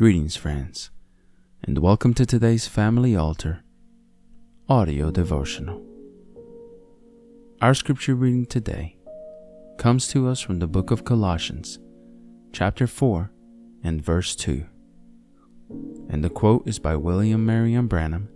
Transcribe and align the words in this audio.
Greetings, 0.00 0.34
friends, 0.34 0.88
and 1.62 1.76
welcome 1.76 2.14
to 2.14 2.24
today's 2.24 2.66
Family 2.66 3.14
Altar 3.14 3.62
audio 4.66 5.10
devotional. 5.10 5.84
Our 7.60 7.74
scripture 7.74 8.14
reading 8.14 8.46
today 8.46 8.96
comes 9.76 10.08
to 10.08 10.26
us 10.26 10.40
from 10.40 10.58
the 10.58 10.66
book 10.66 10.90
of 10.90 11.04
Colossians, 11.04 11.78
chapter 12.50 12.86
4, 12.86 13.30
and 13.84 14.02
verse 14.02 14.34
2. 14.36 14.64
And 16.08 16.24
the 16.24 16.30
quote 16.30 16.66
is 16.66 16.78
by 16.78 16.96
William 16.96 17.44
Marion 17.44 17.86
Branham 17.86 18.30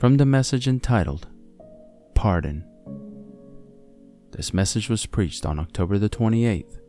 from 0.00 0.16
the 0.16 0.26
message 0.26 0.66
entitled 0.66 1.28
Pardon. 2.16 2.64
This 4.32 4.52
message 4.52 4.88
was 4.88 5.06
preached 5.06 5.46
on 5.46 5.60
October 5.60 5.96
the 5.96 6.10
28th, 6.10 6.80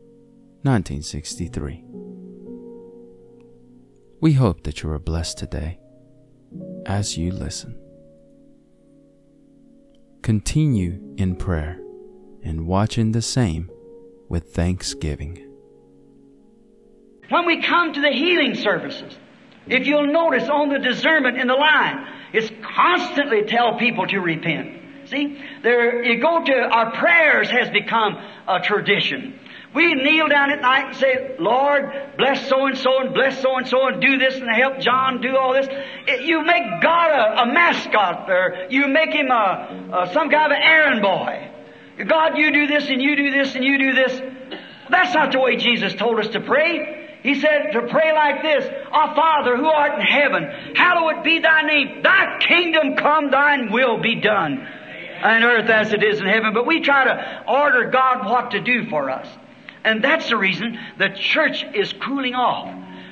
1963. 0.64 1.84
We 4.20 4.34
hope 4.34 4.64
that 4.64 4.82
you 4.82 4.90
are 4.90 4.98
blessed 4.98 5.38
today 5.38 5.80
as 6.88 7.18
you 7.18 7.32
listen. 7.32 7.78
Continue 10.24 11.14
in 11.18 11.36
prayer 11.36 11.80
and 12.42 12.66
watching 12.66 13.12
the 13.12 13.22
same 13.22 13.70
with 14.28 14.56
thanksgiving. 14.56 15.48
When 17.30 17.46
we 17.46 17.62
come 17.62 17.94
to 17.94 18.02
the 18.02 18.10
healing 18.10 18.56
services, 18.56 19.16
if 19.68 19.86
you'll 19.86 20.12
notice 20.12 20.50
on 20.50 20.70
the 20.70 20.80
discernment 20.80 21.38
in 21.38 21.48
the 21.48 21.54
line, 21.54 22.08
it's 22.34 22.52
constantly 22.76 23.44
tell 23.44 23.78
people 23.78 24.08
to 24.08 24.18
repent. 24.18 24.82
See, 25.10 25.40
there 25.62 26.04
you 26.04 26.20
go 26.20 26.44
to 26.44 26.54
our 26.54 26.92
prayers 26.92 27.50
has 27.52 27.70
become 27.70 28.18
a 28.48 28.62
tradition. 28.62 29.40
We 29.78 29.94
kneel 29.94 30.28
down 30.28 30.50
at 30.50 30.60
night 30.60 30.88
and 30.88 30.96
say, 30.96 31.36
Lord, 31.38 32.16
bless 32.18 32.50
so 32.50 32.66
and 32.66 32.76
so 32.76 33.00
and 33.00 33.14
bless 33.14 33.40
so 33.44 33.58
and 33.58 33.68
so 33.68 33.88
and 33.88 34.02
do 34.02 34.18
this 34.18 34.34
and 34.34 34.50
help 34.50 34.80
John 34.80 35.22
do 35.22 35.38
all 35.38 35.54
this. 35.54 35.68
It, 36.08 36.26
you 36.26 36.44
make 36.44 36.82
God 36.82 37.12
a, 37.12 37.44
a 37.44 37.54
mascot 37.54 38.26
there. 38.26 38.72
you 38.72 38.88
make 38.88 39.12
him 39.12 39.28
a, 39.30 39.92
a, 39.94 40.14
some 40.14 40.32
kind 40.32 40.52
of 40.52 40.58
an 40.58 40.64
errand 40.64 41.04
boy. 41.04 41.52
God, 42.08 42.40
you 42.40 42.52
do 42.52 42.66
this 42.66 42.90
and 42.90 43.00
you 43.00 43.16
do 43.16 43.30
this 43.30 43.54
and 43.54 43.64
you 43.64 43.78
do 43.78 43.94
this. 43.94 44.20
That's 44.90 45.14
not 45.14 45.32
the 45.32 45.42
way 45.42 45.58
Jesus 45.58 45.94
told 45.94 46.18
us 46.22 46.30
to 46.30 46.40
pray. 46.40 47.20
He 47.22 47.40
said 47.40 47.70
to 47.74 47.82
pray 47.88 48.14
like 48.14 48.42
this, 48.42 48.66
Our 48.92 49.14
Father 49.14 49.58
who 49.58 49.68
art 49.68 50.00
in 50.00 50.02
heaven, 50.02 50.74
hallowed 50.76 51.24
be 51.24 51.38
thy 51.38 51.62
name. 51.62 52.02
Thy 52.02 52.40
kingdom 52.40 52.96
come, 52.96 53.30
thine 53.30 53.72
will 53.72 54.02
be 54.02 54.16
done 54.22 54.68
on 55.22 55.44
earth 55.44 55.70
as 55.70 55.94
it 55.94 56.04
is 56.04 56.20
in 56.20 56.26
heaven. 56.26 56.56
But 56.56 56.66
we 56.66 56.82
try 56.82 57.04
to 57.04 57.44
order 57.48 57.92
God 57.92 58.26
what 58.26 58.50
to 58.52 58.60
do 58.60 58.90
for 58.90 59.12
us. 59.12 59.28
And 59.88 60.04
that's 60.04 60.28
the 60.28 60.36
reason 60.36 60.78
the 60.98 61.08
church 61.16 61.64
is 61.74 61.94
cooling 61.94 62.36
off. 62.36 62.68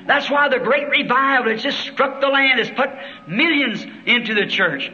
That's 0.06 0.30
why 0.30 0.50
the 0.50 0.58
great 0.58 0.90
revival 0.90 1.50
has 1.50 1.62
just 1.62 1.80
struck 1.80 2.20
the 2.20 2.28
land, 2.28 2.58
has 2.58 2.68
put 2.68 2.90
millions 3.26 3.82
into 4.04 4.34
the 4.34 4.46
church. 4.46 4.92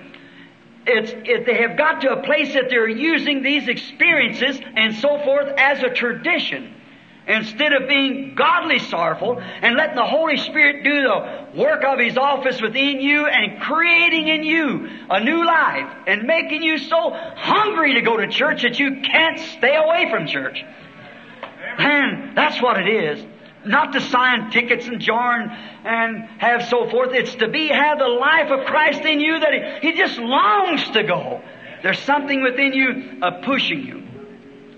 It's, 0.86 1.10
it, 1.10 1.44
they 1.44 1.56
have 1.56 1.76
got 1.76 2.02
to 2.02 2.12
a 2.12 2.22
place 2.22 2.54
that 2.54 2.70
they're 2.70 2.88
using 2.88 3.42
these 3.42 3.66
experiences 3.66 4.60
and 4.76 4.94
so 4.94 5.18
forth 5.24 5.52
as 5.58 5.82
a 5.82 5.90
tradition. 5.90 6.72
Instead 7.26 7.72
of 7.72 7.88
being 7.88 8.36
godly 8.36 8.78
sorrowful 8.78 9.40
and 9.40 9.76
letting 9.76 9.96
the 9.96 10.06
Holy 10.06 10.36
Spirit 10.36 10.84
do 10.84 11.02
the 11.02 11.60
work 11.60 11.82
of 11.84 11.98
His 11.98 12.16
office 12.16 12.62
within 12.62 13.00
you 13.00 13.26
and 13.26 13.60
creating 13.60 14.28
in 14.28 14.44
you 14.44 14.88
a 15.10 15.22
new 15.22 15.44
life 15.44 15.92
and 16.06 16.28
making 16.28 16.62
you 16.62 16.78
so 16.78 17.10
hungry 17.10 17.94
to 17.94 18.02
go 18.02 18.16
to 18.16 18.28
church 18.28 18.62
that 18.62 18.78
you 18.78 19.02
can't 19.02 19.40
stay 19.40 19.74
away 19.74 20.08
from 20.10 20.28
church. 20.28 20.64
And 21.78 22.36
that's 22.36 22.60
what 22.60 22.78
it 22.78 22.88
is. 22.88 23.24
Not 23.64 23.92
to 23.92 24.00
sign 24.00 24.50
tickets 24.50 24.86
and 24.86 25.00
join 25.00 25.50
and 25.84 26.24
have 26.38 26.68
so 26.68 26.90
forth. 26.90 27.14
It's 27.14 27.34
to 27.36 27.48
be, 27.48 27.68
have 27.68 27.98
the 27.98 28.08
life 28.08 28.50
of 28.50 28.66
Christ 28.66 29.02
in 29.02 29.20
you 29.20 29.38
that 29.38 29.80
He, 29.80 29.92
he 29.92 29.96
just 29.96 30.18
longs 30.18 30.88
to 30.90 31.02
go. 31.04 31.40
There's 31.82 32.00
something 32.00 32.42
within 32.42 32.72
you 32.72 33.18
uh, 33.22 33.42
pushing 33.44 33.86
you. 33.86 34.02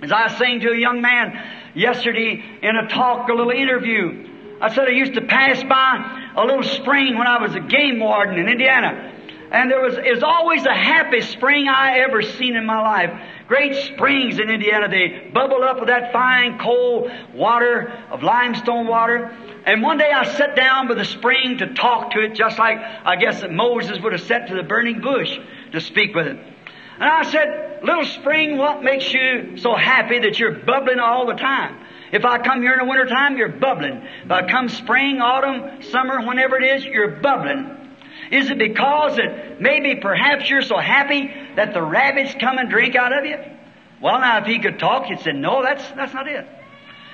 As 0.02 0.12
I 0.12 0.24
was 0.24 0.36
saying 0.36 0.60
to 0.60 0.70
a 0.70 0.76
young 0.76 1.00
man 1.00 1.32
yesterday 1.74 2.42
in 2.62 2.76
a 2.76 2.88
talk, 2.88 3.28
a 3.28 3.32
little 3.32 3.52
interview, 3.52 4.58
I 4.60 4.72
said 4.74 4.86
I 4.86 4.92
used 4.92 5.14
to 5.14 5.22
pass 5.22 5.62
by 5.64 6.32
a 6.36 6.44
little 6.44 6.62
spring 6.62 7.16
when 7.16 7.26
I 7.26 7.40
was 7.40 7.54
a 7.54 7.60
game 7.60 8.00
warden 8.00 8.38
in 8.38 8.48
Indiana. 8.48 9.12
And 9.50 9.70
there 9.70 9.80
was, 9.80 9.96
it 9.96 10.12
was 10.14 10.22
always 10.22 10.64
the 10.64 10.74
happiest 10.74 11.30
spring 11.30 11.68
I 11.68 12.00
ever 12.00 12.22
seen 12.22 12.56
in 12.56 12.66
my 12.66 12.80
life. 12.80 13.10
Great 13.46 13.74
springs 13.94 14.38
in 14.38 14.48
Indiana. 14.48 14.88
They 14.88 15.30
bubble 15.32 15.62
up 15.62 15.78
with 15.78 15.88
that 15.88 16.12
fine 16.12 16.58
cold 16.58 17.10
water 17.34 17.92
of 18.10 18.22
limestone 18.22 18.86
water. 18.86 19.36
And 19.66 19.82
one 19.82 19.98
day 19.98 20.10
I 20.10 20.24
sat 20.24 20.56
down 20.56 20.88
by 20.88 20.94
the 20.94 21.04
spring 21.04 21.58
to 21.58 21.74
talk 21.74 22.12
to 22.12 22.20
it, 22.20 22.34
just 22.34 22.58
like 22.58 22.78
I 22.78 23.16
guess 23.16 23.42
that 23.42 23.52
Moses 23.52 24.00
would 24.00 24.12
have 24.12 24.22
sat 24.22 24.48
to 24.48 24.54
the 24.54 24.62
burning 24.62 25.00
bush 25.00 25.38
to 25.72 25.80
speak 25.80 26.14
with 26.14 26.26
it. 26.26 26.36
And 26.36 27.04
I 27.04 27.24
said, 27.24 27.80
little 27.82 28.04
spring, 28.04 28.56
what 28.56 28.82
makes 28.82 29.12
you 29.12 29.58
so 29.58 29.74
happy 29.74 30.20
that 30.20 30.38
you're 30.38 30.54
bubbling 30.64 31.00
all 31.00 31.26
the 31.26 31.34
time? 31.34 31.84
If 32.12 32.24
I 32.24 32.38
come 32.38 32.62
here 32.62 32.72
in 32.74 32.78
the 32.78 32.84
wintertime, 32.84 33.36
you're 33.36 33.48
bubbling. 33.48 34.06
If 34.24 34.30
I 34.30 34.48
come 34.48 34.68
spring, 34.68 35.20
autumn, 35.20 35.82
summer, 35.82 36.24
whenever 36.24 36.56
it 36.56 36.76
is, 36.76 36.84
you're 36.84 37.16
bubbling. 37.16 37.83
Is 38.30 38.50
it 38.50 38.58
because 38.58 39.16
that 39.16 39.60
maybe 39.60 39.96
perhaps 40.00 40.48
you're 40.48 40.62
so 40.62 40.78
happy 40.78 41.32
that 41.56 41.74
the 41.74 41.82
rabbits 41.82 42.34
come 42.40 42.58
and 42.58 42.70
drink 42.70 42.96
out 42.96 43.16
of 43.16 43.24
you? 43.24 43.36
Well, 44.00 44.20
now, 44.20 44.38
if 44.38 44.46
he 44.46 44.58
could 44.58 44.78
talk, 44.78 45.06
he'd 45.06 45.20
say, 45.20 45.32
no, 45.32 45.62
that's, 45.62 45.82
that's 45.92 46.12
not 46.12 46.28
it. 46.28 46.46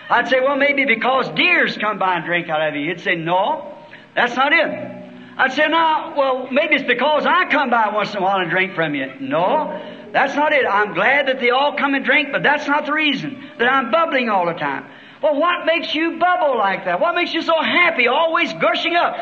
I'd 0.09 0.28
say, 0.28 0.41
well, 0.41 0.56
maybe 0.56 0.84
because 0.84 1.28
deers 1.31 1.78
come 1.78 1.99
by 1.99 2.16
and 2.16 2.25
drink 2.25 2.49
out 2.49 2.69
of 2.69 2.75
you. 2.75 2.89
He'd 2.89 3.00
say, 3.00 3.15
no, 3.15 3.77
that's 4.15 4.34
not 4.34 4.53
it. 4.53 5.00
I'd 5.37 5.53
say, 5.53 5.69
no, 5.69 6.15
well, 6.16 6.49
maybe 6.50 6.75
it's 6.75 6.84
because 6.84 7.25
I 7.27 7.49
come 7.49 7.71
by 7.71 7.91
once 7.94 8.12
in 8.12 8.19
a 8.19 8.22
while 8.22 8.41
and 8.41 8.50
drink 8.50 8.75
from 8.75 8.94
you. 8.94 9.12
No, 9.21 10.09
that's 10.12 10.34
not 10.34 10.53
it. 10.53 10.66
I'm 10.66 10.94
glad 10.94 11.28
that 11.28 11.39
they 11.39 11.50
all 11.50 11.77
come 11.77 11.94
and 11.94 12.05
drink, 12.05 12.31
but 12.33 12.43
that's 12.43 12.66
not 12.66 12.87
the 12.87 12.93
reason 12.93 13.50
that 13.59 13.69
I'm 13.69 13.91
bubbling 13.91 14.28
all 14.28 14.47
the 14.47 14.55
time. 14.55 14.87
Well, 15.22 15.39
what 15.39 15.66
makes 15.66 15.94
you 15.94 16.19
bubble 16.19 16.59
like 16.59 16.87
that? 16.87 16.99
What 16.99 17.15
makes 17.15 17.33
you 17.33 17.43
so 17.43 17.60
happy, 17.60 18.09
always 18.09 18.53
gushing 18.55 18.97
up? 18.97 19.15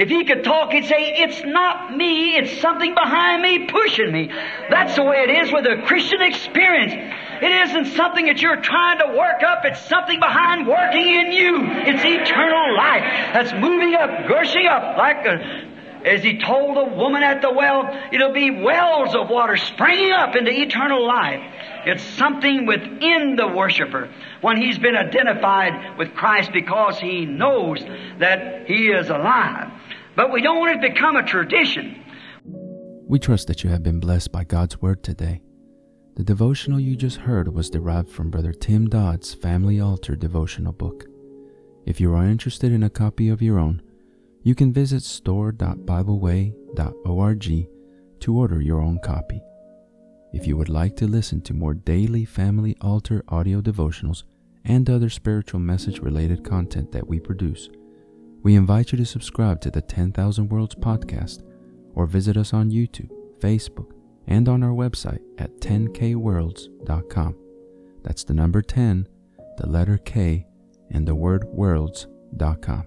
If 0.00 0.08
he 0.08 0.24
could 0.24 0.44
talk, 0.44 0.72
he'd 0.72 0.86
say, 0.86 1.12
It's 1.18 1.44
not 1.44 1.94
me, 1.94 2.34
it's 2.34 2.58
something 2.62 2.94
behind 2.94 3.42
me 3.42 3.66
pushing 3.66 4.10
me. 4.10 4.30
That's 4.70 4.96
the 4.96 5.02
way 5.02 5.26
it 5.28 5.44
is 5.44 5.52
with 5.52 5.66
a 5.66 5.82
Christian 5.84 6.22
experience. 6.22 6.94
It 7.42 7.68
isn't 7.68 7.96
something 7.96 8.24
that 8.24 8.40
you're 8.40 8.62
trying 8.62 8.98
to 9.00 9.08
work 9.08 9.42
up, 9.42 9.66
it's 9.66 9.86
something 9.86 10.18
behind 10.18 10.66
working 10.66 11.06
in 11.06 11.32
you. 11.32 11.58
It's 11.84 12.02
eternal 12.02 12.76
life 12.78 13.04
that's 13.34 13.52
moving 13.52 13.94
up, 13.94 14.26
gushing 14.26 14.66
up 14.66 14.96
like 14.96 15.26
a 15.26 15.68
as 16.04 16.22
he 16.22 16.38
told 16.38 16.76
the 16.76 16.94
woman 16.96 17.22
at 17.22 17.42
the 17.42 17.52
well, 17.52 17.88
it'll 18.12 18.32
be 18.32 18.50
wells 18.50 19.14
of 19.14 19.28
water 19.28 19.56
springing 19.56 20.12
up 20.12 20.34
into 20.36 20.50
eternal 20.50 21.06
life. 21.06 21.40
It's 21.86 22.02
something 22.02 22.66
within 22.66 23.36
the 23.36 23.48
worshiper 23.48 24.12
when 24.40 24.56
he's 24.56 24.78
been 24.78 24.96
identified 24.96 25.98
with 25.98 26.14
Christ 26.14 26.52
because 26.52 26.98
he 26.98 27.24
knows 27.24 27.80
that 28.18 28.66
he 28.66 28.88
is 28.88 29.08
alive. 29.08 29.70
But 30.16 30.32
we 30.32 30.42
don't 30.42 30.58
want 30.58 30.78
it 30.78 30.86
to 30.86 30.92
become 30.92 31.16
a 31.16 31.22
tradition. 31.22 32.04
We 33.06 33.18
trust 33.18 33.46
that 33.48 33.64
you 33.64 33.70
have 33.70 33.82
been 33.82 34.00
blessed 34.00 34.30
by 34.30 34.44
God's 34.44 34.80
Word 34.80 35.02
today. 35.02 35.40
The 36.16 36.24
devotional 36.24 36.78
you 36.78 36.96
just 36.96 37.16
heard 37.16 37.52
was 37.54 37.70
derived 37.70 38.10
from 38.10 38.30
Brother 38.30 38.52
Tim 38.52 38.88
Dodd's 38.88 39.32
Family 39.32 39.80
Altar 39.80 40.16
devotional 40.16 40.72
book. 40.72 41.06
If 41.86 42.00
you 42.00 42.14
are 42.14 42.26
interested 42.26 42.72
in 42.72 42.82
a 42.82 42.90
copy 42.90 43.28
of 43.28 43.40
your 43.40 43.58
own, 43.58 43.82
you 44.42 44.54
can 44.54 44.72
visit 44.72 45.02
store.bibleway.org 45.02 47.68
to 48.20 48.36
order 48.36 48.60
your 48.60 48.80
own 48.80 48.98
copy. 49.02 49.42
If 50.32 50.46
you 50.46 50.56
would 50.56 50.68
like 50.68 50.96
to 50.96 51.06
listen 51.06 51.40
to 51.42 51.54
more 51.54 51.74
daily 51.74 52.24
Family 52.24 52.76
Altar 52.80 53.24
audio 53.28 53.60
devotionals 53.60 54.24
and 54.64 54.88
other 54.88 55.10
spiritual 55.10 55.60
message 55.60 56.00
related 56.00 56.44
content 56.44 56.92
that 56.92 57.06
we 57.06 57.18
produce, 57.18 57.68
we 58.42 58.54
invite 58.54 58.92
you 58.92 58.98
to 58.98 59.04
subscribe 59.04 59.60
to 59.60 59.70
the 59.70 59.82
10,000 59.82 60.48
Worlds 60.48 60.74
podcast 60.74 61.42
or 61.94 62.06
visit 62.06 62.36
us 62.36 62.54
on 62.54 62.70
YouTube, 62.70 63.10
Facebook, 63.38 63.92
and 64.26 64.48
on 64.48 64.62
our 64.62 64.70
website 64.70 65.20
at 65.38 65.60
10kworlds.com. 65.60 67.36
That's 68.02 68.24
the 68.24 68.34
number 68.34 68.62
10, 68.62 69.06
the 69.58 69.68
letter 69.68 69.98
K, 69.98 70.46
and 70.90 71.06
the 71.06 71.14
word 71.14 71.44
worlds.com. 71.44 72.86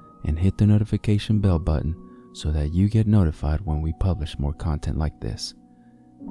and 0.25 0.37
hit 0.37 0.57
the 0.57 0.67
notification 0.67 1.39
bell 1.39 1.59
button 1.59 1.95
so 2.33 2.51
that 2.51 2.73
you 2.73 2.89
get 2.89 3.07
notified 3.07 3.61
when 3.61 3.81
we 3.81 3.93
publish 3.99 4.39
more 4.39 4.53
content 4.53 4.97
like 4.97 5.19
this. 5.19 5.53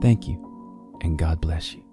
Thank 0.01 0.27
you, 0.27 0.99
and 1.03 1.19
God 1.19 1.41
bless 1.41 1.75
you. 1.75 1.90